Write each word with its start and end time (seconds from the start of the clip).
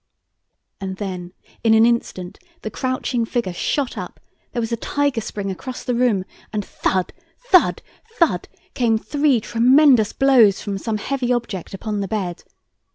And 0.79 0.97
then, 0.97 1.31
in 1.63 1.75
an 1.75 1.85
instant, 1.85 2.39
the 2.63 2.71
crouching 2.71 3.23
figure 3.23 3.53
shot 3.53 3.99
up, 3.99 4.19
there 4.51 4.59
was 4.59 4.71
a 4.71 4.75
tiger 4.75 5.21
spring 5.21 5.51
across 5.51 5.83
the 5.83 5.93
room 5.93 6.25
and 6.51 6.65
thud, 6.65 7.13
thud, 7.37 7.83
thud, 8.17 8.47
came 8.73 8.97
three 8.97 9.39
tremendous 9.39 10.11
blows 10.11 10.59
from 10.59 10.79
some 10.79 10.97
heavy 10.97 11.31
object 11.31 11.75
upon 11.75 11.99
the 11.99 12.07
bed. 12.07 12.43